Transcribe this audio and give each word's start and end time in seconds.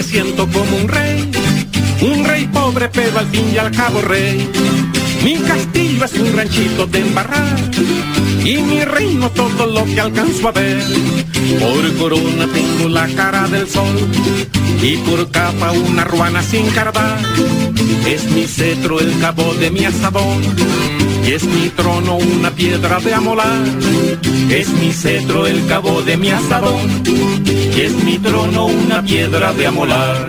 Como 0.00 0.76
un 0.76 0.86
rey, 0.86 1.28
un 2.02 2.24
rey 2.24 2.46
pobre 2.52 2.88
pero 2.88 3.18
al 3.18 3.26
fin 3.26 3.50
y 3.52 3.58
al 3.58 3.72
cabo 3.72 4.00
rey. 4.00 4.48
Mi 5.24 5.34
castillo 5.38 6.04
es 6.04 6.12
un 6.12 6.36
ranchito 6.36 6.86
de 6.86 7.00
embarrar 7.00 7.58
y 8.44 8.58
mi 8.58 8.84
reino 8.84 9.28
todo 9.30 9.66
lo 9.66 9.84
que 9.84 10.00
alcanzo 10.00 10.48
a 10.48 10.52
ver. 10.52 10.78
Por 11.60 11.96
corona 11.96 12.46
tengo 12.52 12.88
la 12.88 13.06
cara 13.08 13.46
del 13.48 13.68
sol 13.68 13.96
y 14.82 14.96
por 14.98 15.30
capa 15.30 15.72
una 15.72 16.04
ruana 16.04 16.42
sin 16.42 16.66
cardar. 16.70 17.18
Es 18.06 18.24
mi 18.30 18.46
cetro 18.46 19.00
el 19.00 19.18
cabo 19.20 19.54
de 19.54 19.70
mi 19.70 19.84
asadón 19.84 20.42
y 21.24 21.32
es 21.32 21.44
mi 21.44 21.68
trono 21.70 22.16
una 22.16 22.50
piedra 22.50 23.00
de 23.00 23.14
amolar. 23.14 23.64
Es 24.50 24.68
mi 24.70 24.92
cetro 24.92 25.46
el 25.46 25.66
cabo 25.66 26.02
de 26.02 26.16
mi 26.16 26.30
asadón 26.30 27.02
y 27.06 27.80
es 27.80 27.92
mi 28.04 28.18
trono 28.18 28.66
una 28.66 29.02
piedra 29.02 29.52
de 29.52 29.66
amolar. 29.66 30.28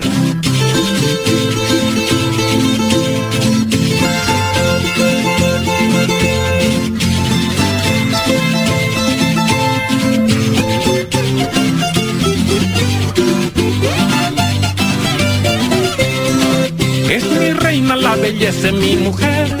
Belleza, 18.40 18.72
mi 18.72 18.96
mujer 18.96 19.56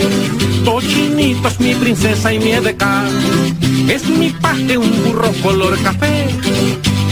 Tochinito 0.64 1.48
es 1.48 1.60
mi 1.60 1.74
princesa 1.74 2.32
y 2.32 2.38
mi 2.38 2.52
edecán. 2.52 3.08
Es 3.88 4.06
mi 4.06 4.30
paje 4.30 4.76
un 4.76 4.90
burro 5.04 5.32
color 5.42 5.78
café. 5.82 6.28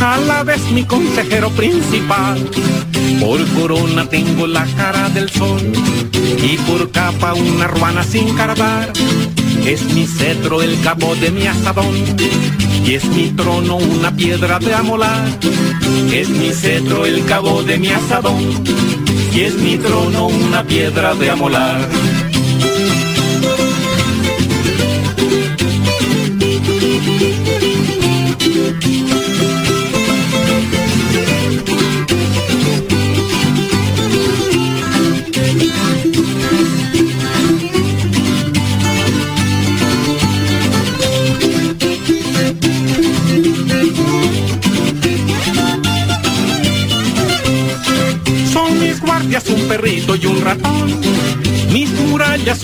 A 0.01 0.19
la 0.19 0.45
vez 0.45 0.61
mi 0.71 0.85
consejero 0.85 1.51
principal. 1.51 2.39
Por 3.21 3.45
corona 3.49 4.07
tengo 4.09 4.47
la 4.47 4.67
cara 4.77 5.09
del 5.11 5.31
sol. 5.31 5.63
Y 6.43 6.57
por 6.59 6.91
capa 6.91 7.33
una 7.35 7.67
ruana 7.67 8.03
sin 8.03 8.35
cardar. 8.37 8.93
Es 9.65 9.83
mi 9.95 10.07
cetro 10.07 10.63
el 10.63 10.79
cabo 10.83 11.15
de 11.17 11.31
mi 11.31 11.47
asadón. 11.47 11.95
Y 12.84 12.95
es 12.95 13.05
mi 13.07 13.31
trono 13.31 13.77
una 13.77 14.15
piedra 14.15 14.59
de 14.59 14.75
amolar. 14.75 15.27
Es 16.12 16.28
mi 16.28 16.51
cetro 16.51 17.07
el 17.07 17.25
cabo 17.25 17.62
de 17.62 17.78
mi 17.78 17.89
asadón. 17.89 19.08
Y 19.38 19.43
es 19.43 19.54
mi 19.54 19.78
trono 19.78 20.26
una 20.26 20.65
piedra 20.65 21.15
de 21.15 21.31
amolar. 21.31 21.78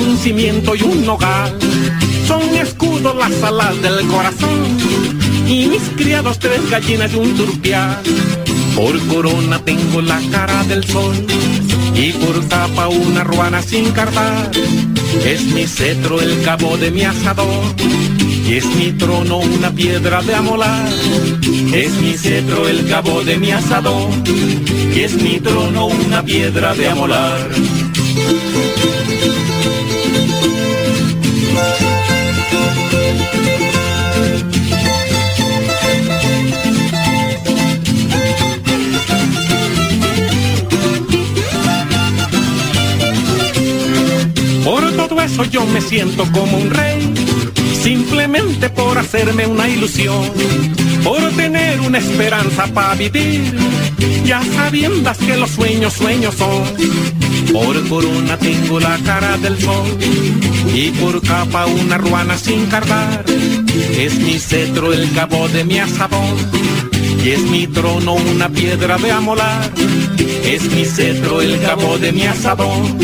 Un 0.00 0.16
cimiento 0.16 0.74
y 0.74 0.82
un 0.82 1.08
hogar. 1.08 1.52
Son 2.26 2.50
mi 2.50 2.58
escudo 2.58 3.14
las 3.14 3.42
alas 3.42 3.80
del 3.82 4.06
corazón 4.06 4.78
y 5.46 5.66
mis 5.66 5.82
criados 5.96 6.38
tres 6.38 6.68
gallinas 6.70 7.12
y 7.12 7.16
un 7.16 7.36
turpial. 7.36 8.00
Por 8.74 8.98
corona 9.06 9.58
tengo 9.64 10.00
la 10.00 10.20
cara 10.30 10.64
del 10.64 10.84
sol 10.84 11.14
y 11.94 12.12
por 12.12 12.44
tapa 12.46 12.88
una 12.88 13.24
ruana 13.24 13.62
sin 13.62 13.90
cardar. 13.92 14.50
Es 15.24 15.42
mi 15.42 15.66
cetro 15.66 16.20
el 16.20 16.42
cabo 16.42 16.76
de 16.76 16.90
mi 16.90 17.02
asador 17.02 17.74
y 18.46 18.54
es 18.54 18.66
mi 18.76 18.92
trono 18.92 19.38
una 19.38 19.70
piedra 19.70 20.22
de 20.22 20.34
amolar. 20.34 20.88
Es 21.72 21.92
mi 22.00 22.14
cetro 22.14 22.68
el 22.68 22.88
cabo 22.88 23.22
de 23.22 23.36
mi 23.36 23.52
asador 23.52 24.10
y 24.94 25.00
es 25.00 25.14
mi 25.14 25.40
trono 25.40 25.86
una 25.86 26.24
piedra 26.24 26.74
de 26.74 26.88
amolar. 26.88 27.50
Yo 45.42 45.66
me 45.66 45.80
siento 45.80 46.24
como 46.32 46.56
un 46.56 46.70
rey, 46.70 47.12
simplemente 47.82 48.70
por 48.70 48.96
hacerme 48.96 49.46
una 49.46 49.68
ilusión, 49.68 50.30
por 51.02 51.20
tener 51.32 51.80
una 51.80 51.98
esperanza 51.98 52.66
para 52.68 52.94
vivir, 52.94 53.52
ya 54.24 54.42
sabiendas 54.42 55.18
que 55.18 55.36
los 55.36 55.50
sueños 55.50 55.92
sueños 55.94 56.34
son. 56.36 56.62
Por 57.52 57.88
corona 57.88 58.36
tengo 58.38 58.80
la 58.80 58.96
cara 58.98 59.36
del 59.38 59.60
sol 59.60 59.98
y 60.72 60.90
por 60.90 61.20
capa 61.20 61.66
una 61.66 61.98
ruana 61.98 62.38
sin 62.38 62.66
cardar. 62.66 63.24
Es 63.98 64.18
mi 64.18 64.38
cetro 64.38 64.92
el 64.92 65.12
cabo 65.12 65.48
de 65.48 65.64
mi 65.64 65.78
asadón 65.78 66.93
y 67.24 67.30
es 67.30 67.40
mi 67.50 67.66
trono 67.66 68.14
una 68.14 68.50
piedra 68.50 68.98
de 68.98 69.10
amolar. 69.10 69.70
Es 70.44 70.70
mi 70.70 70.84
cetro 70.84 71.40
el 71.40 71.58
cabo 71.60 71.96
de 71.98 72.12
mi 72.12 72.26
asadón 72.26 72.98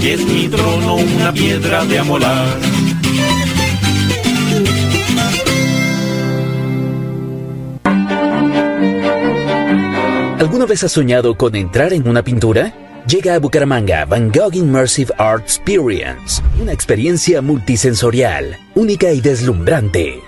y 0.00 0.08
es 0.08 0.24
mi 0.26 0.48
trono 0.48 0.94
una 0.94 1.32
piedra 1.32 1.84
de 1.84 1.98
amolar. 1.98 2.56
¿Alguna 10.38 10.66
vez 10.66 10.84
has 10.84 10.92
soñado 10.92 11.36
con 11.36 11.56
entrar 11.56 11.92
en 11.92 12.08
una 12.08 12.22
pintura? 12.22 12.72
Llega 13.08 13.34
a 13.34 13.38
Bucaramanga 13.40 14.04
Van 14.04 14.30
Gogh 14.30 14.54
Immersive 14.54 15.12
Art 15.18 15.42
Experience, 15.42 16.42
una 16.60 16.72
experiencia 16.72 17.42
multisensorial, 17.42 18.56
única 18.76 19.10
y 19.12 19.20
deslumbrante. 19.20 20.27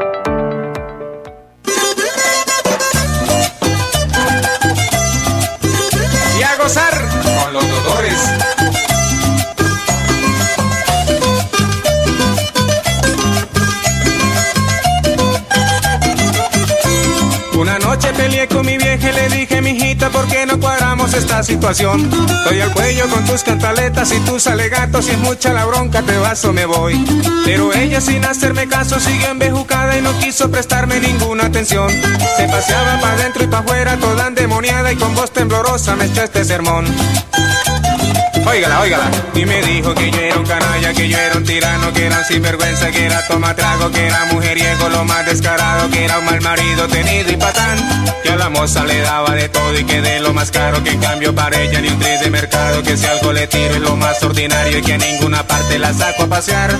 Con 18.47 18.65
mi 18.65 18.77
vieja 18.77 19.09
y 19.09 19.13
le 19.13 19.29
dije, 19.29 19.61
mijita, 19.61 20.09
¿por 20.09 20.27
qué 20.27 20.45
no 20.45 20.59
cuadramos 20.59 21.13
esta 21.13 21.43
situación? 21.43 22.09
Estoy 22.27 22.61
al 22.61 22.71
cuello 22.71 23.07
con 23.09 23.25
tus 23.25 23.43
cantaletas 23.43 24.11
y 24.13 24.19
tus 24.21 24.47
alegatos, 24.47 25.07
y 25.07 25.11
es 25.11 25.17
mucha 25.19 25.53
la 25.53 25.65
bronca, 25.65 26.01
te 26.01 26.17
vas 26.17 26.43
o 26.45 26.53
me 26.53 26.65
voy. 26.65 27.03
Pero 27.45 27.73
ella 27.73 28.01
sin 28.01 28.23
hacerme 28.25 28.67
caso 28.67 28.99
siguió 28.99 29.29
embejucada 29.29 29.97
y 29.97 30.01
no 30.01 30.17
quiso 30.19 30.49
prestarme 30.49 30.99
ninguna 30.99 31.45
atención. 31.45 31.89
Se 32.37 32.47
paseaba 32.47 32.99
para 32.99 33.13
adentro 33.13 33.43
y 33.43 33.47
para 33.47 33.63
afuera, 33.63 33.97
toda 33.97 34.27
endemoniada 34.27 34.91
y 34.91 34.95
con 34.95 35.13
voz 35.13 35.31
temblorosa 35.31 35.95
me 35.95 36.05
echó 36.05 36.23
este 36.23 36.43
sermón. 36.45 36.85
Óigala, 38.45 38.81
óigala. 38.81 39.11
Y 39.35 39.45
me 39.45 39.61
dijo 39.61 39.93
que 39.93 40.11
yo 40.11 40.19
era 40.19 40.37
un 40.37 40.45
canalla, 40.45 40.93
que 40.93 41.07
yo 41.07 41.17
era 41.17 41.37
un 41.37 41.43
tirano, 41.43 41.93
que 41.93 42.05
era 42.05 42.17
un 42.17 42.25
sinvergüenza, 42.25 42.91
que 42.91 43.05
era 43.05 43.25
tomatrago, 43.27 43.91
que 43.91 44.07
era 44.07 44.25
mujeriego, 44.25 44.89
lo 44.89 45.05
más 45.05 45.25
descarado, 45.25 45.89
que 45.89 46.05
era 46.05 46.19
un 46.19 46.25
mal 46.25 46.41
marido 46.41 46.87
tenido 46.87 47.31
y 47.31 47.37
patán. 47.37 47.77
Que 48.23 48.31
a 48.31 48.35
la 48.35 48.49
moza 48.49 48.83
le 48.85 48.99
daba 49.01 49.33
de 49.35 49.49
todo 49.49 49.77
y 49.79 49.83
que 49.83 50.01
de 50.01 50.19
lo 50.19 50.33
más 50.33 50.51
caro, 50.51 50.83
que 50.83 50.91
en 50.91 50.99
cambio 50.99 51.33
para 51.33 51.59
ella 51.61 51.81
ni 51.81 51.89
un 51.89 51.99
tris 51.99 52.19
de 52.19 52.29
mercado, 52.29 52.83
que 52.83 52.97
si 52.97 53.05
algo 53.05 53.31
le 53.31 53.47
tiro 53.47 53.75
es 53.75 53.81
lo 53.81 53.95
más 53.95 54.21
ordinario 54.23 54.77
y 54.77 54.81
que 54.81 54.93
a 54.93 54.97
ninguna 54.97 55.43
parte 55.43 55.79
la 55.79 55.93
saco 55.93 56.23
a 56.23 56.27
pasear. 56.27 56.71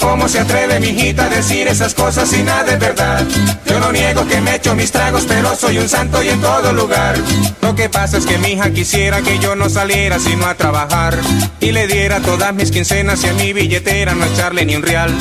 ¿Cómo 0.00 0.28
se 0.28 0.40
atreve 0.40 0.80
mi 0.80 0.88
hijita 0.88 1.24
a 1.24 1.28
decir 1.28 1.68
esas 1.68 1.94
cosas 1.94 2.32
y 2.32 2.42
nada 2.42 2.64
de 2.64 2.76
verdad? 2.76 3.24
Yo 3.66 3.80
no 3.80 3.92
niego 3.92 4.26
que 4.26 4.40
me 4.40 4.56
echo 4.56 4.74
mis 4.74 4.90
tragos, 4.90 5.24
pero 5.26 5.54
soy 5.54 5.78
un 5.78 5.88
santo 5.88 6.22
y 6.22 6.28
en 6.28 6.40
todo 6.40 6.72
lugar. 6.72 7.16
Lo 7.60 7.74
que 7.74 7.88
pasa 7.88 8.18
es 8.18 8.26
que 8.26 8.38
mi 8.38 8.52
hija 8.52 8.70
quisiera 8.70 9.22
que 9.22 9.38
yo 9.38 9.54
no 9.56 9.68
saliera 9.68 10.18
sino 10.18 10.46
a 10.46 10.54
trabajar 10.54 11.18
y 11.60 11.72
le 11.72 11.86
diera 11.86 12.20
todas 12.20 12.54
mis 12.54 12.70
quincenas 12.70 13.22
y 13.24 13.28
a 13.28 13.32
mi 13.34 13.52
billetera 13.52 14.14
no 14.14 14.24
echarle 14.24 14.64
ni 14.64 14.76
un 14.76 14.82
real. 14.82 15.14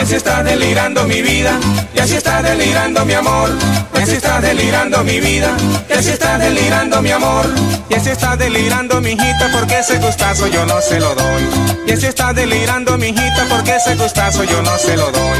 Así 0.00 0.14
está 0.14 0.42
delirando 0.42 1.04
mi 1.04 1.20
vida, 1.20 1.52
y 1.94 1.98
así 1.98 2.16
está 2.16 2.42
delirando 2.42 3.04
mi 3.04 3.12
amor, 3.12 3.50
y 3.94 3.98
así 3.98 4.16
está 4.16 4.40
delirando 4.40 5.04
mi 5.04 5.20
vida, 5.20 5.54
y 5.88 5.92
así 5.92 6.10
está 6.10 6.38
delirando 6.38 7.02
mi 7.02 7.10
amor, 7.10 7.46
y 7.88 7.94
así 7.94 8.08
está 8.08 8.34
delirando 8.34 9.00
mi 9.02 9.10
hijita 9.10 9.50
porque 9.52 9.78
ese 9.78 9.98
gustazo 9.98 10.46
yo 10.48 10.64
no 10.64 10.80
se 10.80 10.98
lo 10.98 11.14
doy. 11.14 11.48
Y 11.86 11.92
así 11.92 12.06
está 12.06 12.32
delirando 12.32 12.96
mi 12.96 13.08
hijita 13.08 13.46
porque 13.50 13.76
ese 13.76 13.94
gustazo 13.94 14.42
yo 14.44 14.62
no 14.62 14.78
se 14.78 14.96
lo 14.96 15.12
doy. 15.12 15.38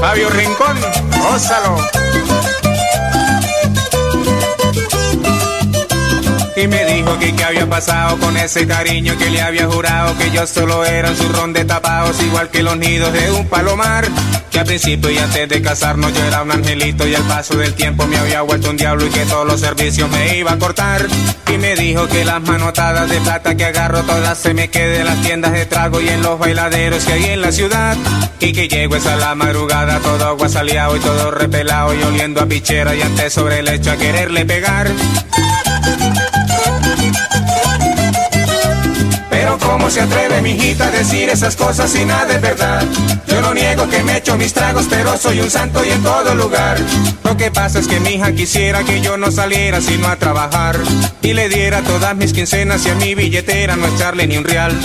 Fabio 0.00 0.30
Rincón, 0.30 0.78
ósalo. 1.34 1.76
Que 7.18 7.34
qué 7.34 7.44
había 7.44 7.68
pasado 7.68 8.18
con 8.18 8.36
ese 8.36 8.66
cariño 8.66 9.16
que 9.18 9.30
le 9.30 9.40
había 9.40 9.66
jurado 9.66 10.16
que 10.16 10.30
yo 10.30 10.46
solo 10.46 10.84
era 10.84 11.10
un 11.10 11.16
zurrón 11.16 11.52
de 11.52 11.64
tapados 11.64 12.20
igual 12.22 12.48
que 12.50 12.62
los 12.62 12.76
nidos 12.76 13.12
de 13.12 13.30
un 13.32 13.46
palomar. 13.46 14.06
Que 14.50 14.60
al 14.60 14.66
principio 14.66 15.10
y 15.10 15.18
antes 15.18 15.48
de 15.48 15.60
casarnos 15.60 16.12
yo 16.12 16.24
era 16.24 16.42
un 16.42 16.50
angelito 16.50 17.06
y 17.06 17.14
al 17.14 17.22
paso 17.24 17.56
del 17.56 17.74
tiempo 17.74 18.06
me 18.06 18.16
había 18.16 18.42
vuelto 18.42 18.70
un 18.70 18.76
diablo 18.76 19.06
y 19.06 19.10
que 19.10 19.24
todos 19.26 19.46
los 19.46 19.60
servicios 19.60 20.08
me 20.10 20.38
iba 20.38 20.52
a 20.52 20.58
cortar. 20.58 21.06
Y 21.52 21.58
me 21.58 21.74
dijo 21.74 22.06
que 22.08 22.24
las 22.24 22.40
manotadas 22.42 23.08
de 23.10 23.20
plata 23.20 23.54
que 23.56 23.64
agarro 23.64 24.02
todas 24.02 24.38
se 24.38 24.54
me 24.54 24.68
queden 24.68 25.00
en 25.00 25.06
las 25.06 25.20
tiendas 25.22 25.52
de 25.52 25.66
trago 25.66 26.00
y 26.00 26.08
en 26.08 26.22
los 26.22 26.38
bailaderos 26.38 27.04
que 27.04 27.12
hay 27.12 27.24
en 27.26 27.40
la 27.40 27.52
ciudad. 27.52 27.96
Y 28.40 28.52
que 28.52 28.68
llego 28.68 28.96
esa 28.96 29.16
la 29.16 29.34
madrugada 29.34 29.98
todo 30.00 30.26
aguasaleado 30.26 30.96
y 30.96 31.00
todo 31.00 31.30
repelado 31.30 31.94
y 31.94 32.02
oliendo 32.02 32.40
a 32.40 32.46
pichera 32.46 32.94
y 32.94 33.02
antes 33.02 33.32
sobre 33.32 33.58
el 33.60 33.68
hecho 33.68 33.90
a 33.90 33.96
quererle 33.96 34.46
pegar 34.46 34.88
pero 39.30 39.58
cómo 39.58 39.90
se 39.90 40.00
atreve 40.00 40.42
mi 40.42 40.50
hijita 40.52 40.88
a 40.88 40.90
decir 40.90 41.28
esas 41.28 41.56
cosas 41.56 41.94
y 41.94 42.04
nada 42.04 42.26
de 42.26 42.38
verdad. 42.38 42.84
Yo 43.26 43.40
no 43.40 43.54
niego 43.54 43.88
que 43.88 44.02
me 44.02 44.16
echo 44.16 44.36
mis 44.36 44.52
tragos, 44.52 44.86
pero 44.90 45.16
soy 45.16 45.40
un 45.40 45.50
santo 45.50 45.84
y 45.84 45.90
en 45.90 46.02
todo 46.02 46.34
lugar. 46.34 46.78
Lo 47.24 47.36
que 47.36 47.50
pasa 47.50 47.78
es 47.78 47.86
que 47.86 48.00
mi 48.00 48.10
hija 48.10 48.32
quisiera 48.32 48.84
que 48.84 49.00
yo 49.00 49.16
no 49.16 49.30
saliera 49.30 49.80
sino 49.80 50.08
a 50.08 50.16
trabajar 50.16 50.76
y 51.22 51.32
le 51.34 51.48
diera 51.48 51.82
todas 51.82 52.16
mis 52.16 52.32
quincenas 52.32 52.84
y 52.86 52.90
a 52.90 52.94
mi 52.94 53.14
billetera 53.14 53.76
no 53.76 53.86
echarle 53.86 54.26
ni 54.26 54.36
un 54.36 54.44
real. 54.44 54.76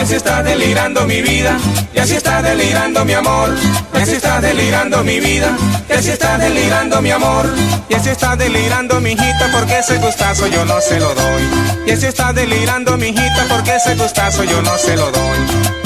Así 0.00 0.14
está 0.14 0.42
delirando 0.42 1.06
mi 1.06 1.20
vida, 1.20 1.58
y 1.94 1.98
así 1.98 2.16
está 2.16 2.40
delirando 2.40 3.04
mi 3.04 3.12
amor, 3.12 3.54
y 3.94 3.98
así 3.98 4.12
está 4.12 4.40
delirando 4.40 5.04
mi 5.04 5.20
vida, 5.20 5.54
y 5.88 5.92
así 5.92 6.10
está 6.10 6.38
delirando 6.38 7.02
mi 7.02 7.10
amor, 7.10 7.46
y 7.88 7.94
así 7.94 8.08
está 8.08 8.34
delirando 8.34 9.00
mi 9.00 9.12
hijita 9.12 9.50
porque 9.52 9.78
ese 9.78 9.98
gustazo 9.98 10.46
yo 10.46 10.64
no 10.64 10.80
se 10.80 10.98
lo 10.98 11.14
doy. 11.14 11.42
Y 11.86 11.90
así 11.90 12.06
está 12.06 12.32
delirando 12.32 12.96
mi 12.96 13.08
hijita 13.08 13.46
porque 13.48 13.76
ese 13.76 13.94
gustazo 13.94 14.44
yo 14.44 14.62
no 14.62 14.76
se 14.78 14.96
lo 14.96 15.10
doy. 15.10 15.79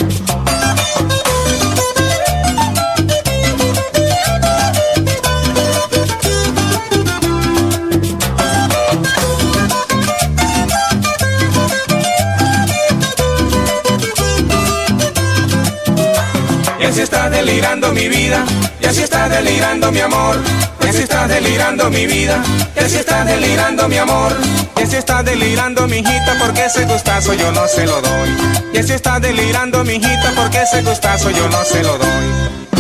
Mi 18.09 18.17
vida, 18.17 18.45
y 18.81 18.87
así 18.87 19.03
está 19.03 19.29
delirando 19.29 19.91
mi 19.91 20.01
amor, 20.01 20.37
y 20.83 20.89
así 20.89 21.03
está 21.03 21.27
delirando 21.27 21.91
mi 21.91 22.07
vida, 22.07 22.43
y 22.77 22.81
así 22.81 22.97
está 22.97 23.25
delirando 23.25 23.89
mi 23.89 23.97
amor, 23.97 24.37
y 24.77 24.83
así 24.83 24.97
está 24.97 25.23
delirando 25.23 25.87
mi 25.87 25.99
hijita 25.99 26.37
porque 26.39 26.67
ese 26.67 26.85
gustazo 26.85 27.33
yo 27.33 27.51
no 27.53 27.67
se 27.67 27.87
lo 27.87 28.03
doy, 28.03 28.29
y 28.75 28.79
así 28.79 28.93
está 28.93 29.21
delirando 29.21 29.85
mi 29.85 29.95
hijita 29.95 30.33
porque 30.37 30.63
ese 30.63 30.83
gustazo 30.83 31.31
yo 31.31 31.49
no 31.49 31.65
se 31.65 31.83
lo 31.83 31.97
doy. 31.97 32.74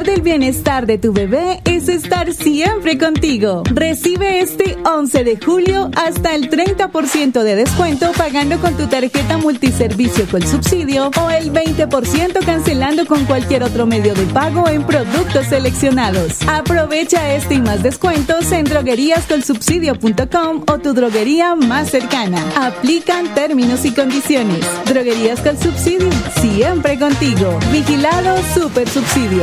Cuidar 0.00 0.16
del 0.16 0.22
bienestar 0.22 0.86
de 0.86 0.98
tu 0.98 1.12
bebé 1.12 1.60
es 1.64 1.88
estar 1.88 2.32
siempre 2.32 2.96
contigo. 2.96 3.62
Recibe 3.70 4.40
este 4.40 4.78
11 4.84 5.24
de 5.24 5.36
julio 5.36 5.90
hasta 5.94 6.34
el 6.34 6.48
30% 6.48 7.42
de 7.42 7.54
descuento 7.54 8.10
pagando 8.16 8.58
con 8.60 8.76
tu 8.76 8.86
tarjeta 8.86 9.36
multiservicio 9.36 10.26
con 10.30 10.46
subsidio 10.46 11.10
o 11.20 11.30
el 11.30 11.52
20% 11.52 12.44
cancelando 12.44 13.06
con 13.06 13.26
cualquier 13.26 13.62
otro 13.62 13.84
medio 13.84 14.14
de 14.14 14.24
pago 14.26 14.68
en 14.68 14.84
productos 14.84 15.46
seleccionados. 15.46 16.38
Aprovecha 16.48 17.34
este 17.34 17.54
y 17.54 17.60
más 17.60 17.82
descuentos 17.82 18.50
en 18.52 18.64
drogueríascolsubsidio.com 18.64 20.64
o 20.66 20.78
tu 20.78 20.94
droguería 20.94 21.54
más 21.56 21.90
cercana. 21.90 22.42
Aplican 22.56 23.34
términos 23.34 23.84
y 23.84 23.92
condiciones. 23.92 24.64
Droguerías 24.86 25.40
con 25.40 25.58
subsidio, 25.58 26.08
siempre 26.40 26.98
contigo. 26.98 27.58
Vigilado 27.70 28.36
Super 28.54 28.88
Subsidio. 28.88 29.42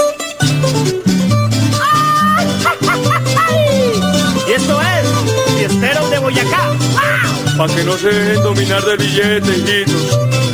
Para 7.61 7.75
que 7.75 7.83
no 7.83 7.95
se 7.95 8.33
dominar 8.41 8.83
del 8.83 8.97
billete, 8.97 9.55
hijitos. 9.55 10.50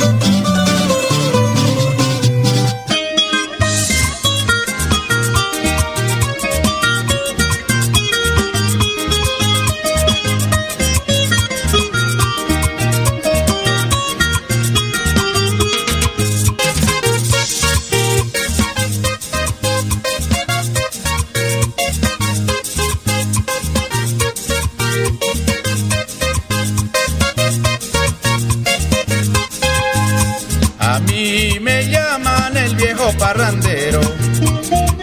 Parrandero, 33.16 34.00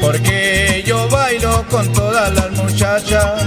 porque 0.02 0.84
yo 0.86 1.08
bailo 1.10 1.66
con 1.70 1.92
todas 1.94 2.34
las 2.34 2.52
muchachas. 2.52 3.44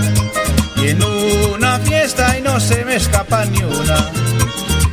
Y 0.77 0.89
en 0.89 1.03
una 1.03 1.79
fiesta 1.81 2.39
y 2.39 2.43
no 2.43 2.59
se 2.61 2.85
me 2.85 2.97
escapa 2.97 3.45
ni 3.47 3.63
una, 3.63 4.11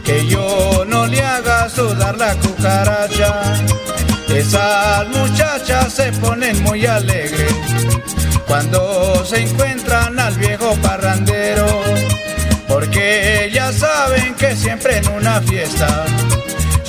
que 0.04 0.26
yo 0.28 0.84
no 0.88 1.06
le 1.06 1.22
haga 1.22 1.70
sudar 1.70 2.18
la 2.18 2.34
cucaracha. 2.36 3.42
Esas 4.30 5.08
muchachas 5.10 5.94
se 5.94 6.12
ponen 6.14 6.62
muy 6.64 6.86
alegres 6.86 7.54
cuando 8.48 9.24
se 9.26 9.44
encuentran 9.44 10.20
al 10.20 10.36
viejo 10.36 10.76
parrandero, 10.82 11.68
porque 12.68 13.46
ellas 13.46 13.76
saben 13.76 14.34
que 14.36 14.56
siempre 14.56 14.98
en 14.98 15.08
una 15.10 15.42
fiesta 15.42 16.06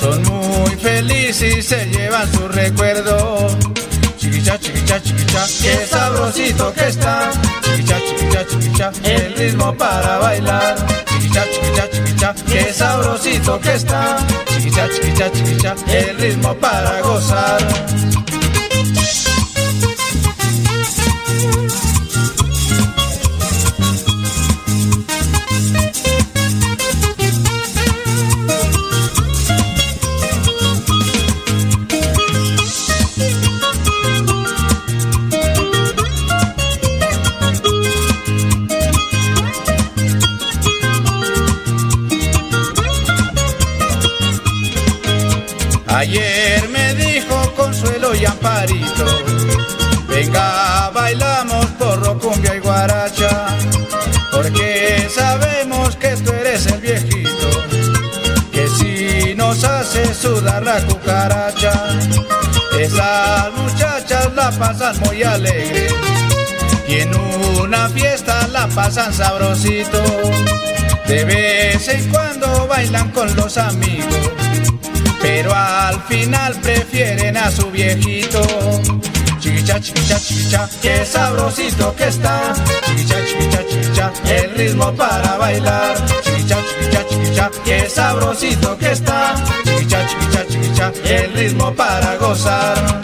son 0.07 0.23
muy 0.23 0.71
felices 0.77 1.57
y 1.57 1.61
se 1.61 1.85
llevan 1.87 2.31
su 2.31 2.47
recuerdo. 2.47 3.47
Chiquicha, 4.17 4.57
chiquicha, 4.59 5.01
chiquicha, 5.01 5.45
qué 5.61 5.85
sabrosito 5.85 6.73
que 6.73 6.87
está. 6.87 7.31
Chiquicha, 7.61 7.97
chiquicha, 8.07 8.47
chiquicha, 8.47 8.91
el 9.03 9.35
ritmo 9.35 9.73
para 9.75 10.17
bailar. 10.17 10.75
Chiquicha, 11.05 11.43
chiquicha, 11.51 11.89
chiquicha, 11.91 12.35
qué 12.47 12.73
sabrosito 12.73 13.59
que 13.59 13.73
está. 13.73 14.17
Chiquicha, 14.47 14.89
chiquicha, 14.89 15.31
chiquicha, 15.31 15.75
el 15.87 16.17
ritmo 16.17 16.53
para 16.55 17.01
gozar. 17.01 18.16
Pasan 64.57 64.99
muy 65.01 65.23
alegre, 65.23 65.87
y 66.87 66.95
en 66.95 67.15
una 67.61 67.89
fiesta 67.89 68.47
la 68.47 68.67
pasan 68.67 69.13
sabrosito, 69.13 70.01
de 71.07 71.25
vez 71.25 71.87
en 71.87 72.09
cuando 72.09 72.67
bailan 72.67 73.11
con 73.11 73.35
los 73.35 73.57
amigos 73.57 74.17
pero 75.21 75.53
al 75.53 76.01
final 76.03 76.55
prefieren 76.61 77.37
a 77.37 77.51
su 77.51 77.69
viejito. 77.69 78.41
Chiquicha, 79.39 79.79
chiquicha, 79.79 80.19
chiquicha, 80.19 80.69
qué 80.81 81.05
sabrosito 81.05 81.95
que 81.95 82.07
está. 82.07 82.53
Chiquicha, 82.85 83.15
chiquicha, 83.25 83.67
chiquicha, 83.67 84.13
el 84.25 84.55
ritmo 84.55 84.93
para 84.93 85.37
bailar. 85.37 85.95
Chiquicha, 86.23 86.57
chiquicha, 86.67 87.07
chiquicha, 87.07 87.51
qué 87.63 87.89
sabrosito 87.89 88.77
que 88.77 88.91
está. 88.91 89.35
Chiquicha, 89.63 90.07
chiquicha, 90.07 90.47
chiquicha, 90.47 90.91
el 91.05 91.33
ritmo 91.33 91.73
para 91.73 92.15
gozar. 92.17 93.01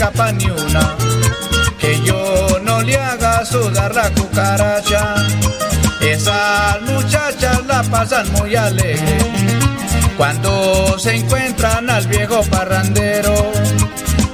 Escapa 0.00 0.32
ni 0.32 0.46
una, 0.46 0.96
que 1.78 2.00
yo 2.00 2.58
no 2.62 2.80
le 2.80 2.96
haga 2.96 3.44
sudar 3.44 3.94
la 3.94 4.08
cucaracha. 4.12 5.14
Esas 6.00 6.80
muchachas 6.86 7.66
la 7.66 7.82
pasan 7.82 8.32
muy 8.32 8.56
alegre 8.56 9.18
cuando 10.16 10.98
se 10.98 11.16
encuentran 11.16 11.90
al 11.90 12.06
viejo 12.06 12.42
parrandero, 12.44 13.52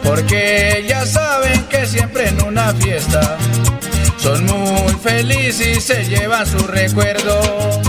porque 0.05 0.85
ya 0.89 1.05
saben 1.05 1.65
que 1.65 1.85
siempre 1.85 2.29
en 2.29 2.45
una 2.45 2.73
fiesta 2.75 3.37
son 4.19 4.47
muy 4.47 4.93
felices 5.03 5.79
y 5.79 5.81
se 5.81 6.05
llevan 6.05 6.47
su 6.47 6.59
recuerdo. 6.59 7.86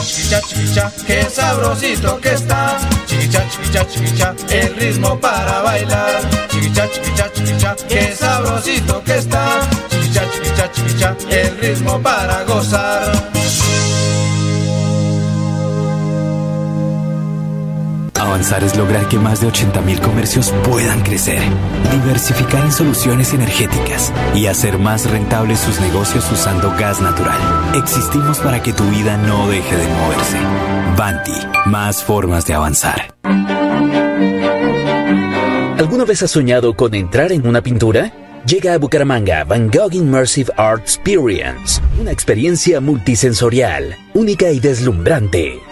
Chiquicha, 0.00 0.40
chiquicha, 0.40 0.92
qué 1.06 1.22
sabrosito 1.24 2.20
que 2.20 2.30
está. 2.32 2.78
Chiquicha, 3.06 3.44
chiquicha, 3.50 3.86
chiquicha, 3.86 4.34
el 4.50 4.74
ritmo 4.76 5.18
para 5.20 5.60
bailar. 5.60 6.20
Chiquicha, 6.48 6.88
chiquicha, 6.90 7.32
chiquicha, 7.32 7.76
qué 7.88 8.14
sabrosito 8.14 9.02
que 9.04 9.16
está. 9.18 9.60
Chiquicha, 9.90 10.22
chiquicha, 10.30 10.72
chiquicha, 10.72 11.16
el 11.30 11.58
ritmo 11.58 12.00
para 12.00 12.42
gozar. 12.44 13.31
Avanzar 18.32 18.64
es 18.64 18.78
lograr 18.78 19.08
que 19.08 19.18
más 19.18 19.42
de 19.42 19.48
80.000 19.48 20.00
comercios 20.00 20.54
puedan 20.64 21.02
crecer, 21.02 21.42
diversificar 21.92 22.64
en 22.64 22.72
soluciones 22.72 23.34
energéticas 23.34 24.10
y 24.34 24.46
hacer 24.46 24.78
más 24.78 25.04
rentables 25.10 25.58
sus 25.58 25.78
negocios 25.82 26.32
usando 26.32 26.74
gas 26.78 27.02
natural. 27.02 27.38
Existimos 27.74 28.38
para 28.38 28.62
que 28.62 28.72
tu 28.72 28.84
vida 28.84 29.18
no 29.18 29.50
deje 29.50 29.76
de 29.76 29.86
moverse. 29.86 30.38
Banti, 30.96 31.34
más 31.66 32.02
formas 32.02 32.46
de 32.46 32.54
avanzar. 32.54 33.14
¿Alguna 35.78 36.06
vez 36.06 36.22
has 36.22 36.30
soñado 36.30 36.74
con 36.74 36.94
entrar 36.94 37.32
en 37.32 37.46
una 37.46 37.60
pintura? 37.60 38.14
Llega 38.46 38.72
a 38.72 38.78
Bucaramanga 38.78 39.44
Van 39.44 39.70
Gogh 39.70 39.92
Immersive 39.92 40.50
Art 40.56 40.80
Experience, 40.80 41.82
una 42.00 42.12
experiencia 42.12 42.80
multisensorial, 42.80 43.94
única 44.14 44.50
y 44.50 44.58
deslumbrante. 44.58 45.71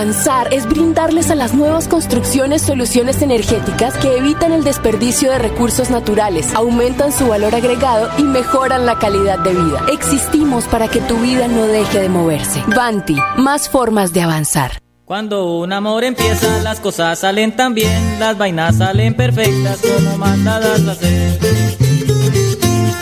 Avanzar 0.00 0.54
es 0.54 0.66
brindarles 0.66 1.30
a 1.30 1.34
las 1.34 1.52
nuevas 1.52 1.86
construcciones 1.86 2.62
soluciones 2.62 3.20
energéticas 3.20 3.92
que 3.98 4.16
evitan 4.16 4.50
el 4.50 4.64
desperdicio 4.64 5.30
de 5.30 5.38
recursos 5.38 5.90
naturales, 5.90 6.54
aumentan 6.54 7.12
su 7.12 7.28
valor 7.28 7.54
agregado 7.54 8.08
y 8.16 8.22
mejoran 8.22 8.86
la 8.86 8.98
calidad 8.98 9.40
de 9.40 9.50
vida. 9.50 9.84
Existimos 9.92 10.64
para 10.68 10.88
que 10.88 11.02
tu 11.02 11.18
vida 11.18 11.48
no 11.48 11.66
deje 11.66 12.00
de 12.00 12.08
moverse. 12.08 12.62
Banti, 12.74 13.18
más 13.36 13.68
formas 13.68 14.14
de 14.14 14.22
avanzar. 14.22 14.80
Cuando 15.04 15.58
un 15.58 15.70
amor 15.70 16.02
empieza, 16.02 16.62
las 16.62 16.80
cosas 16.80 17.18
salen 17.18 17.54
tan 17.54 17.74
bien, 17.74 18.18
las 18.18 18.38
vainas 18.38 18.78
salen 18.78 19.12
perfectas 19.12 19.80
como 19.82 20.16
mandadas 20.16 20.80
a 20.88 20.92
hacer. 20.92 21.38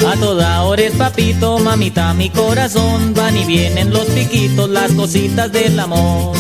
A 0.04 0.16
toda 0.16 0.64
hora 0.64 0.82
es 0.82 0.96
papito, 0.96 1.60
mamita, 1.60 2.12
mi 2.14 2.30
corazón, 2.30 3.14
van 3.14 3.36
y 3.36 3.44
vienen 3.44 3.92
los 3.92 4.06
piquitos, 4.06 4.68
las 4.68 4.90
cositas 4.94 5.52
del 5.52 5.78
amor. 5.78 6.34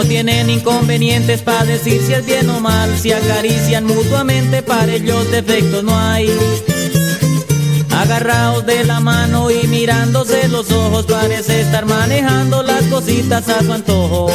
No 0.00 0.06
tienen 0.06 0.48
inconvenientes 0.48 1.42
para 1.42 1.66
decir 1.66 2.00
si 2.00 2.14
es 2.14 2.24
bien 2.24 2.48
o 2.48 2.58
mal, 2.58 2.96
si 2.96 3.12
acarician 3.12 3.84
mutuamente, 3.84 4.62
para 4.62 4.94
ellos 4.94 5.30
defectos 5.30 5.84
no 5.84 5.94
hay 5.94 6.26
agarrados 7.90 8.64
de 8.64 8.82
la 8.84 9.00
mano 9.00 9.50
y 9.50 9.66
mirándose 9.66 10.48
los 10.48 10.72
ojos, 10.72 11.04
parece 11.04 11.60
estar 11.60 11.84
manejando 11.84 12.62
las 12.62 12.82
cositas 12.84 13.46
a 13.50 13.62
su 13.62 13.70
antojo. 13.74 14.30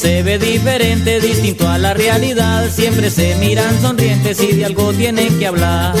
Se 0.00 0.22
ve 0.22 0.38
diferente, 0.38 1.20
distinto 1.20 1.68
a 1.68 1.76
la 1.76 1.92
realidad, 1.92 2.70
siempre 2.70 3.10
se 3.10 3.34
miran 3.34 3.82
sonrientes 3.82 4.40
y 4.42 4.52
de 4.52 4.64
algo 4.64 4.94
tienen 4.94 5.38
que 5.38 5.46
hablar. 5.46 5.94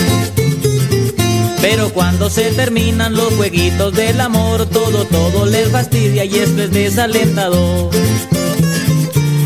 Pero 1.60 1.90
cuando 1.92 2.30
se 2.30 2.50
terminan 2.52 3.14
los 3.14 3.34
jueguitos 3.34 3.94
del 3.94 4.18
amor, 4.22 4.64
todo, 4.64 5.04
todo 5.04 5.44
les 5.44 5.68
fastidia 5.68 6.24
y 6.24 6.34
esto 6.34 6.62
es 6.62 6.70
desalentador. 6.70 7.90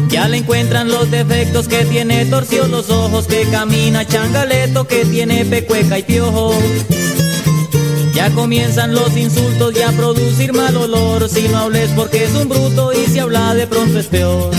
Ya 0.08 0.28
le 0.28 0.36
encuentran 0.36 0.86
los 0.86 1.10
defectos 1.10 1.66
que 1.66 1.84
tiene 1.86 2.24
torcido 2.26 2.68
los 2.68 2.90
ojos, 2.90 3.26
que 3.26 3.48
camina 3.50 4.06
changaleto, 4.06 4.86
que 4.86 5.04
tiene 5.04 5.44
pecueca 5.44 5.98
y 5.98 6.04
piojo. 6.04 6.54
Ya 8.14 8.30
comienzan 8.30 8.94
los 8.94 9.16
insultos 9.16 9.74
y 9.76 9.82
a 9.82 9.90
producir 9.90 10.52
mal 10.52 10.76
olor, 10.76 11.28
si 11.28 11.48
no 11.48 11.58
hables 11.58 11.90
porque 11.96 12.24
es 12.24 12.34
un 12.34 12.48
bruto 12.48 12.92
y 12.92 13.06
si 13.06 13.18
habla 13.18 13.54
de 13.54 13.66
pronto 13.66 13.98
es 13.98 14.06
peor. 14.06 14.50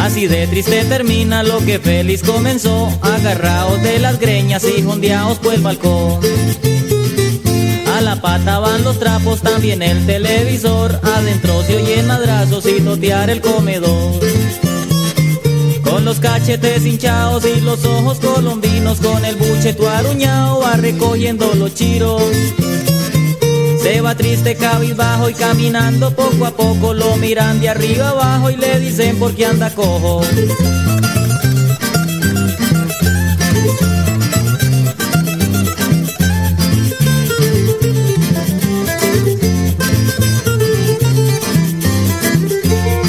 Así 0.00 0.26
de 0.26 0.46
triste 0.46 0.82
termina 0.84 1.42
lo 1.42 1.58
que 1.58 1.78
feliz 1.78 2.22
comenzó, 2.22 2.88
agarrados 3.02 3.82
de 3.82 3.98
las 3.98 4.18
greñas 4.18 4.64
y 4.64 4.82
jondeados 4.82 5.38
por 5.38 5.52
el 5.52 5.60
balcón. 5.60 6.20
A 7.94 8.00
la 8.00 8.16
pata 8.16 8.58
van 8.58 8.82
los 8.82 8.98
trapos, 8.98 9.40
también 9.40 9.80
el 9.80 10.04
televisor, 10.04 10.98
adentro 11.00 11.62
se 11.62 11.76
oyen 11.76 12.08
madrazos 12.08 12.66
y 12.66 12.80
totear 12.80 13.30
el 13.30 13.40
comedor. 13.40 14.20
Con 15.84 16.04
los 16.04 16.18
cachetes 16.18 16.84
hinchados 16.84 17.44
y 17.46 17.60
los 17.60 17.84
ojos 17.84 18.18
colombinos, 18.18 18.98
con 18.98 19.24
el 19.24 19.36
buche 19.36 19.76
aruñado, 19.88 20.58
va 20.58 20.72
recogiendo 20.72 21.54
los 21.54 21.72
chiros. 21.74 22.20
Se 23.80 24.00
va 24.00 24.16
triste, 24.16 24.56
cabizbajo 24.56 25.30
y 25.30 25.34
caminando 25.34 26.10
poco 26.16 26.46
a 26.46 26.50
poco 26.50 26.94
lo 26.94 27.14
miran 27.16 27.60
de 27.60 27.68
arriba 27.68 28.08
abajo 28.08 28.50
y 28.50 28.56
le 28.56 28.80
dicen 28.80 29.20
por 29.20 29.36
qué 29.36 29.46
anda 29.46 29.72
cojo. 29.72 30.22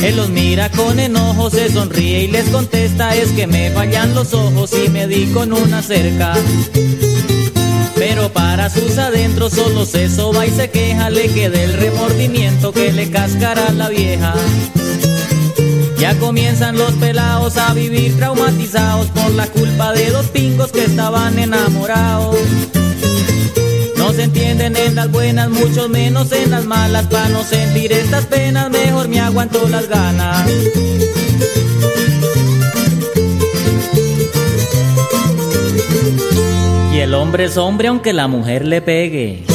Él 0.06 0.18
los 0.18 0.30
mira 0.30 0.70
con 0.70 1.00
enojo, 1.00 1.50
se 1.50 1.68
sonríe 1.68 2.26
y 2.26 2.28
les 2.28 2.48
contesta, 2.50 3.16
es 3.16 3.32
que 3.32 3.48
me 3.48 3.72
fallan 3.72 4.14
los 4.14 4.36
ojos 4.36 4.70
y 4.86 4.88
me 4.90 5.08
di 5.08 5.26
con 5.34 5.52
una 5.52 5.82
cerca. 5.82 6.36
Pero 7.96 8.32
para 8.32 8.70
sus 8.70 9.00
adentros 9.00 9.54
solo 9.54 9.84
se 9.84 10.08
soba 10.08 10.46
y 10.46 10.52
se 10.52 10.70
queja, 10.70 11.10
le 11.10 11.28
queda 11.30 11.60
el 11.60 11.74
remordimiento 11.74 12.72
que 12.72 12.94
le 12.94 13.10
cascará 13.10 13.72
la 13.72 13.90
vieja. 13.90 14.36
Ya 15.98 16.14
comienzan 16.20 16.78
los 16.78 16.92
pelados 16.92 17.58
a 17.58 17.74
vivir 17.74 18.16
traumatizados 18.16 19.08
por 19.08 19.32
la 19.32 19.48
culpa 19.48 19.92
de 19.94 20.12
dos 20.12 20.28
pingos 20.28 20.72
que 20.72 20.86
estaban 20.86 21.40
enamorados. 21.40 22.38
No 24.06 24.14
se 24.14 24.22
entienden 24.22 24.76
en 24.76 24.94
las 24.94 25.10
buenas, 25.10 25.50
mucho 25.50 25.90
menos 25.90 26.32
en 26.32 26.52
las 26.52 26.64
malas. 26.64 27.08
Para 27.08 27.28
no 27.30 27.44
sentir 27.44 27.92
estas 27.92 28.28
penas, 28.28 28.70
mejor 28.70 29.08
me 29.08 29.20
aguanto 29.20 29.68
las 29.68 29.90
ganas. 29.90 30.48
Y 36.94 37.00
el 37.00 37.16
hombre 37.16 37.46
es 37.46 37.58
hombre 37.58 37.88
aunque 37.88 38.14
la 38.14 38.28
mujer 38.28 38.68
le 38.68 38.84
pegue. 38.84 39.55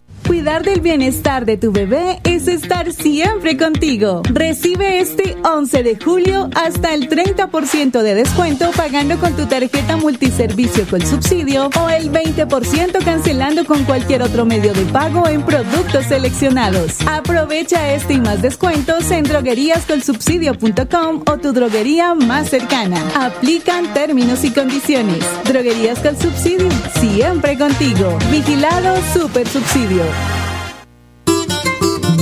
Cuidar 0.31 0.63
del 0.63 0.79
bienestar 0.79 1.45
de 1.45 1.57
tu 1.57 1.73
bebé 1.73 2.21
es 2.23 2.47
estar 2.47 2.93
siempre 2.93 3.57
contigo. 3.57 4.21
Recibe 4.23 5.01
este 5.01 5.35
11 5.43 5.83
de 5.83 5.99
julio 6.01 6.49
hasta 6.55 6.93
el 6.93 7.09
30% 7.09 8.01
de 8.01 8.15
descuento 8.15 8.71
pagando 8.71 9.17
con 9.17 9.35
tu 9.35 9.45
tarjeta 9.47 9.97
multiservicio 9.97 10.87
con 10.89 11.05
subsidio 11.05 11.69
o 11.77 11.89
el 11.89 12.09
20% 12.13 13.03
cancelando 13.03 13.65
con 13.65 13.83
cualquier 13.83 14.23
otro 14.23 14.45
medio 14.45 14.71
de 14.73 14.85
pago 14.85 15.27
en 15.27 15.43
productos 15.43 16.05
seleccionados. 16.05 16.95
Aprovecha 17.05 17.93
este 17.93 18.13
y 18.13 18.21
más 18.21 18.41
descuentos 18.41 19.11
en 19.11 19.25
drogueríascolsubsidio.com 19.25 21.23
o 21.29 21.37
tu 21.39 21.51
droguería 21.51 22.15
más 22.15 22.47
cercana. 22.47 23.03
Aplican 23.15 23.93
términos 23.93 24.45
y 24.45 24.51
condiciones. 24.51 25.25
Droguerías 25.43 25.99
con 25.99 26.17
subsidio, 26.17 26.69
siempre 27.01 27.57
contigo. 27.57 28.17
Vigilado 28.31 28.95
Super 29.13 29.45
Subsidio. 29.45 30.20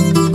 Thank 0.00 0.16
you. 0.16 0.29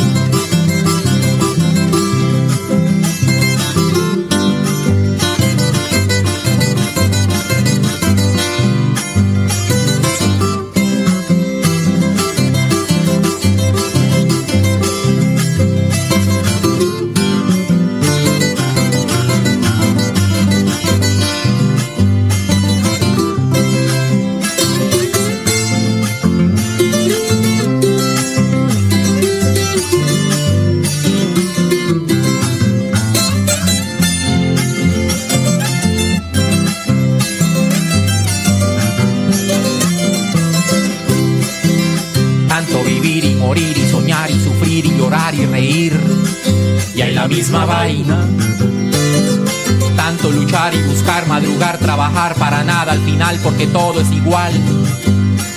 Porque 53.43 53.67
todo 53.67 54.01
es 54.01 54.11
igual. 54.11 54.53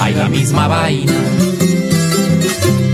Hay 0.00 0.14
la 0.14 0.28
misma 0.28 0.68
vaina. 0.68 1.12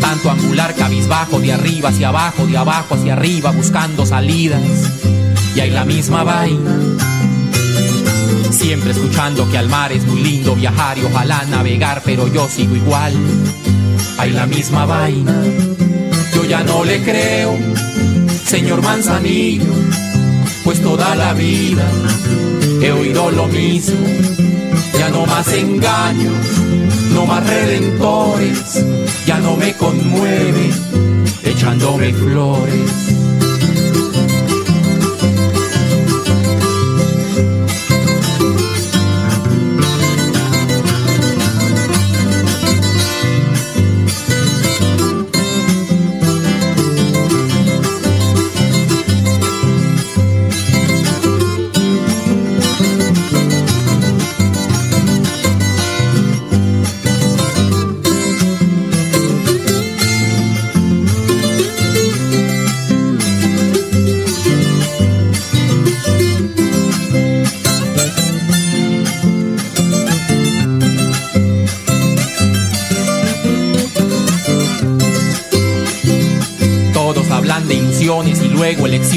Tanto 0.01 0.31
angular 0.31 0.75
cabizbajo 0.75 1.39
de 1.39 1.53
arriba 1.53 1.91
hacia 1.91 2.09
abajo, 2.09 2.47
de 2.47 2.57
abajo 2.57 2.95
hacia 2.95 3.13
arriba 3.13 3.51
buscando 3.51 4.07
salidas. 4.07 4.63
Y 5.55 5.61
hay 5.61 5.71
la 5.71 5.85
misma 5.85 6.25
vaina. 6.25 6.79
Siempre 8.51 8.93
escuchando 8.93 9.49
que 9.51 9.59
al 9.59 9.69
mar 9.69 9.93
es 9.93 10.07
muy 10.07 10.23
lindo 10.23 10.55
viajar 10.55 10.99
y 10.99 11.05
ojalá 11.05 11.45
navegar, 11.45 12.03
pero 12.05 12.27
yo 12.33 12.49
sigo 12.49 12.75
igual. 12.75 13.13
Hay 14.19 14.31
la 14.31 14.47
misma 14.47 14.87
vaina. 14.87 15.35
Yo 16.35 16.45
ya 16.45 16.65
no 16.65 16.85
le 16.85 17.03
creo, 17.03 17.57
señor 18.45 18.83
Manzanillo, 18.83 19.73
pues 20.65 20.83
toda 20.83 21.15
la 21.15 21.33
vida 21.33 21.87
he 22.83 22.91
oído 22.91 23.31
lo 23.31 23.47
mismo. 23.47 24.44
Ya 25.05 25.11
no 25.11 25.27
más 25.27 25.53
engaños, 25.53 26.33
no 27.13 27.27
más 27.27 27.47
redentores, 27.47 28.83
ya 29.27 29.39
no 29.39 29.55
me 29.55 29.75
conmueve 29.75 30.71
echándome 31.45 32.15
flores. 32.15 33.14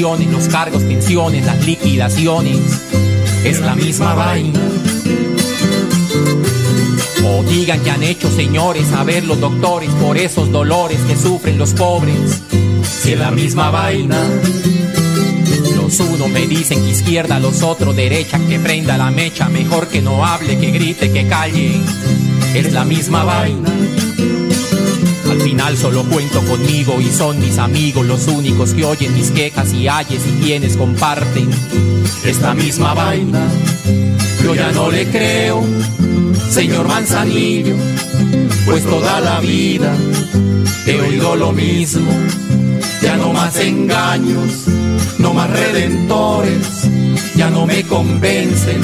Los 0.00 0.46
cargos, 0.46 0.84
pensiones, 0.84 1.44
las 1.44 1.66
liquidaciones. 1.66 2.56
Es 3.44 3.60
la 3.60 3.74
misma 3.74 4.14
vaina. 4.14 4.60
O 7.24 7.42
digan 7.42 7.80
que 7.80 7.90
han 7.90 8.04
hecho 8.04 8.30
señores 8.30 8.92
a 8.92 9.02
ver 9.02 9.24
los 9.24 9.40
doctores 9.40 9.90
por 9.94 10.16
esos 10.16 10.52
dolores 10.52 11.00
que 11.00 11.16
sufren 11.16 11.58
los 11.58 11.72
pobres. 11.72 12.42
Si 12.84 13.12
es 13.12 13.18
la 13.18 13.32
misma 13.32 13.70
vaina. 13.70 14.16
Los 15.74 15.98
unos 15.98 16.28
me 16.28 16.46
dicen 16.46 16.80
que 16.84 16.90
izquierda, 16.90 17.40
los 17.40 17.62
otros 17.62 17.96
derecha, 17.96 18.38
que 18.38 18.60
prenda 18.60 18.96
la 18.96 19.10
mecha, 19.10 19.48
mejor 19.48 19.88
que 19.88 20.00
no 20.00 20.24
hable, 20.24 20.58
que 20.58 20.70
grite, 20.70 21.10
que 21.10 21.26
calle. 21.26 21.72
Es 22.54 22.72
la 22.72 22.84
misma 22.84 23.24
vaina. 23.24 23.72
Solo 25.76 26.02
cuento 26.02 26.40
conmigo 26.42 27.00
y 27.00 27.08
son 27.10 27.38
mis 27.38 27.58
amigos 27.58 28.04
los 28.04 28.26
únicos 28.26 28.74
que 28.74 28.84
oyen 28.84 29.14
mis 29.14 29.30
quejas 29.30 29.72
y 29.72 29.86
ayes 29.86 30.22
y 30.26 30.42
quienes 30.42 30.76
comparten 30.76 31.48
esta 32.24 32.54
misma 32.54 32.94
vaina. 32.94 33.46
Yo 34.42 34.54
ya 34.54 34.72
no 34.72 34.90
le 34.90 35.06
creo, 35.06 35.62
señor 36.50 36.88
Manzanillo, 36.88 37.76
pues 38.64 38.82
toda 38.84 39.20
la 39.20 39.40
vida 39.40 39.94
he 40.86 41.00
oído 41.00 41.36
lo 41.36 41.52
mismo. 41.52 42.10
Ya 43.02 43.16
no 43.16 43.32
más 43.32 43.56
engaños, 43.60 44.64
no 45.18 45.34
más 45.34 45.50
redentores, 45.50 46.88
ya 47.36 47.50
no 47.50 47.66
me 47.66 47.84
convencen 47.84 48.80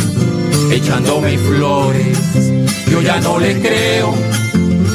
echándome 0.71 1.39
flores. 1.39 2.19
Yo 2.89 3.01
ya 3.01 3.21
no 3.21 3.41
le 3.41 3.59
creo 3.59 4.15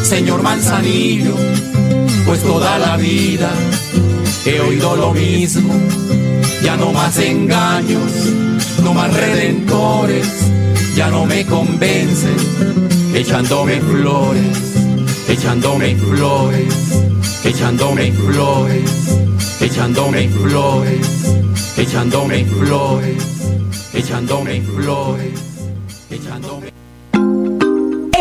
señor 0.04 0.42
Manzanillo, 0.42 1.36
pues 2.26 2.42
toda 2.42 2.78
la 2.80 2.98
vida 2.98 3.52
he 4.46 4.60
oído 4.60 4.96
lo 4.96 5.14
mismo. 5.14 5.74
Ya 6.64 6.76
no 6.76 6.92
más 6.92 7.18
engaños, 7.18 8.12
no 8.84 8.94
más 8.94 9.14
redentores, 9.14 10.28
ya 10.96 11.10
no 11.10 11.26
me 11.26 11.46
convencen, 11.46 12.36
echándome 13.14 13.80
flores, 13.82 14.58
echándome 15.28 15.96
flores, 15.96 16.76
echándome 17.44 18.12
flores, 18.12 18.84
echándome 19.62 20.30
flores, 20.30 21.08
echándome 21.78 22.46
flores, 22.46 23.24
echándome 23.94 24.62
flores, 24.62 25.34
echándome 26.12 26.69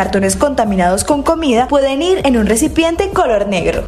cartones 0.00 0.34
contaminados 0.34 1.04
con 1.04 1.22
comida 1.22 1.68
pueden 1.68 2.00
ir 2.00 2.22
en 2.24 2.38
un 2.38 2.46
recipiente 2.46 3.10
color 3.10 3.46
negro. 3.46 3.86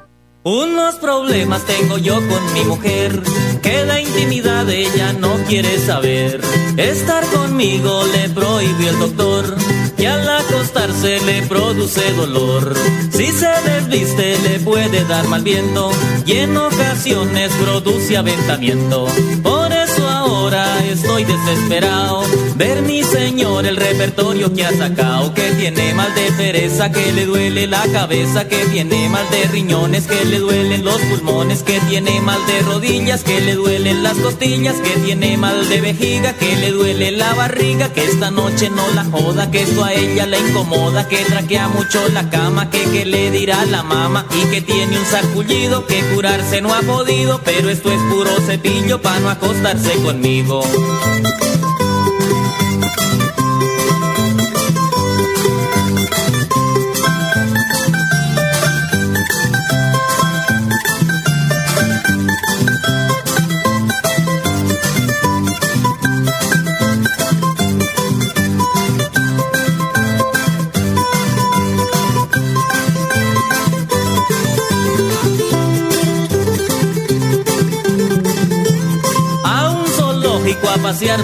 Unos 0.44 0.96
problemas 0.96 1.62
tengo 1.64 1.98
yo 1.98 2.14
con 2.14 2.52
mi 2.52 2.64
mujer, 2.64 3.22
que 3.62 3.84
la 3.84 4.00
intimidad 4.00 4.68
ella 4.68 5.12
no 5.12 5.32
quiere 5.48 5.78
saber. 5.78 6.40
Estar 6.76 7.24
conmigo 7.26 8.02
le 8.06 8.28
prohibió 8.30 8.90
el 8.90 8.98
doctor, 8.98 9.56
y 10.02 10.04
al 10.04 10.28
acostarse 10.28 11.20
le 11.20 11.42
produce 11.42 12.12
dolor. 12.14 12.74
Si 13.12 13.28
se 13.28 13.48
desviste 13.64 14.36
le 14.40 14.58
puede 14.58 15.04
dar 15.04 15.28
mal 15.28 15.42
viento, 15.42 15.92
y 16.26 16.32
en 16.38 16.56
ocasiones 16.56 17.52
produce 17.62 18.16
aventamiento. 18.16 19.06
Por 19.44 19.72
eso 19.72 20.08
ahora 20.08 20.66
estoy 20.86 21.24
desesperado, 21.24 22.24
ver 22.56 22.82
mi 22.82 23.02
señor 23.02 23.66
el 23.66 23.76
repertorio 23.76 24.52
que 24.52 24.64
ha 24.64 24.72
sacado, 24.76 25.32
que 25.34 25.50
tiene 25.52 25.94
mal 25.94 26.14
de 26.14 26.30
pereza, 26.32 26.90
que 26.90 27.12
le 27.12 27.26
duele 27.26 27.66
la 27.66 27.82
cabeza, 27.92 28.46
que 28.48 28.58
tiene 28.66 29.08
mal 29.08 29.28
de 29.30 29.44
riñones, 29.48 30.06
que 30.06 30.24
le 30.24 30.38
duelen 30.38 30.84
los 30.84 31.00
pulmones, 31.00 31.62
que 31.62 31.80
tiene 31.80 32.20
mal 32.20 32.44
de 32.46 32.60
rodillas, 32.60 33.24
que 33.24 33.40
le 33.40 33.54
duelen 33.54 34.02
las 34.02 34.16
costillas, 34.18 34.76
que 34.76 34.90
tiene 35.00 35.36
mal 35.36 35.68
de 35.68 35.80
vejiga, 35.80 36.34
que 36.34 36.56
le 36.56 36.70
duele 36.70 37.12
la 37.12 37.34
barriga, 37.34 37.92
que 37.92 38.04
esta 38.04 38.30
noche 38.30 38.70
no 38.70 38.88
la 38.94 39.04
joda, 39.04 39.50
que 39.50 39.62
esto 39.62 39.84
a 39.84 39.92
ella 39.92 40.26
la 40.26 40.38
incomoda, 40.38 41.08
que 41.08 41.24
traquea 41.24 41.68
mucho 41.68 42.06
la 42.10 42.28
cama, 42.30 42.70
que 42.70 42.82
que 42.92 43.04
le 43.06 43.30
dirá 43.30 43.64
la 43.66 43.82
mama 43.82 44.26
y 44.30 44.50
que 44.50 44.60
tiene 44.60 44.98
un 44.98 45.06
sacullido, 45.06 45.86
que 45.86 46.00
curarse 46.14 46.60
no 46.60 46.74
ha 46.74 46.80
podido, 46.82 47.40
pero 47.44 47.70
esto 47.70 47.90
es 47.90 48.00
puro 48.10 48.30
cepillo 48.46 49.00
para 49.00 49.20
no 49.20 49.30
acostarse 49.30 49.92
conmigo. 50.02 50.62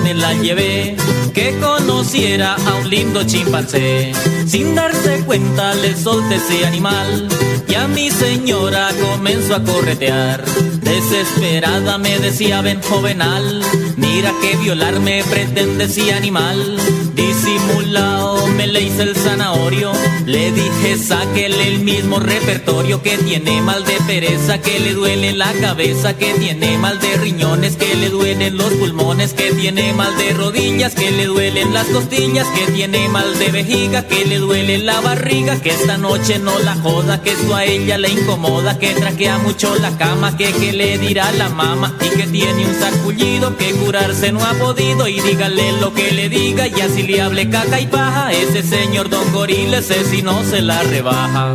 Me 0.02 0.14
la 0.14 0.32
llevé, 0.32 0.96
que 1.34 1.54
conociera 1.58 2.54
a 2.54 2.74
un 2.76 2.88
lindo 2.88 3.22
chimpancé. 3.24 4.12
Sin 4.46 4.74
darse 4.74 5.20
cuenta 5.26 5.74
le 5.74 5.94
solté 5.94 6.36
ese 6.36 6.64
animal 6.64 7.28
y 7.68 7.74
a 7.74 7.86
mi 7.86 8.10
señora 8.10 8.88
comenzó 8.98 9.56
a 9.56 9.62
corretear. 9.62 10.42
Desesperada 10.80 11.98
me 11.98 12.18
decía, 12.18 12.62
ven 12.62 12.80
jovenal, 12.80 13.62
mira 13.96 14.32
que 14.40 14.56
violarme 14.56 15.22
pretende 15.28 15.84
ese 15.84 16.14
animal. 16.14 16.78
Disimulado 17.14 18.46
me 18.48 18.68
le 18.68 18.80
hice 18.80 19.02
el 19.02 19.16
zanahorio, 19.16 19.92
le 20.28 20.52
dije 20.52 20.98
sáquele 20.98 21.68
el 21.68 21.78
mismo 21.80 22.20
repertorio 22.20 23.02
que 23.02 23.16
tiene 23.16 23.62
mal 23.62 23.82
de 23.86 23.94
pereza, 24.06 24.60
que 24.60 24.78
le 24.78 24.92
duele 24.92 25.32
la 25.32 25.50
cabeza, 25.54 26.18
que 26.18 26.34
tiene 26.34 26.76
mal 26.76 27.00
de 27.00 27.16
riñones, 27.16 27.76
que 27.76 27.94
le 27.94 28.10
duelen 28.10 28.58
los 28.58 28.70
pulmones, 28.74 29.32
que 29.32 29.52
tiene 29.52 29.94
mal 29.94 30.14
de 30.18 30.34
rodillas, 30.34 30.94
que 30.94 31.10
le 31.12 31.24
duelen 31.24 31.72
las 31.72 31.86
costillas, 31.86 32.46
que 32.48 32.72
tiene 32.72 33.08
mal 33.08 33.38
de 33.38 33.50
vejiga, 33.50 34.06
que 34.06 34.26
le 34.26 34.36
duele 34.36 34.76
la 34.76 35.00
barriga, 35.00 35.62
que 35.62 35.70
esta 35.70 35.96
noche 35.96 36.38
no 36.38 36.58
la 36.58 36.74
joda, 36.74 37.22
que 37.22 37.30
esto 37.30 37.56
a 37.56 37.64
ella 37.64 37.96
le 37.96 38.10
incomoda, 38.10 38.78
que 38.78 38.92
traquea 38.92 39.38
mucho 39.38 39.74
la 39.76 39.96
cama, 39.96 40.36
que 40.36 40.52
que 40.52 40.72
le 40.74 40.98
dirá 40.98 41.32
la 41.32 41.48
mama 41.48 41.96
y 42.04 42.08
que 42.18 42.26
tiene 42.26 42.66
un 42.66 42.74
sacullido 42.74 43.56
que 43.56 43.72
curarse 43.72 44.30
no 44.32 44.44
ha 44.44 44.52
podido 44.54 45.08
y 45.08 45.20
dígale 45.20 45.72
lo 45.80 45.94
que 45.94 46.10
le 46.10 46.28
diga 46.28 46.66
y 46.66 46.80
así 46.80 47.02
le 47.04 47.22
hable 47.22 47.48
caca 47.48 47.80
y 47.80 47.86
paja, 47.86 48.30
ese 48.32 48.62
señor 48.62 49.08
don 49.08 49.32
gorila 49.32 49.78
ese 49.78 50.04
no 50.22 50.42
se 50.42 50.60
la 50.60 50.82
rebaja. 50.82 51.54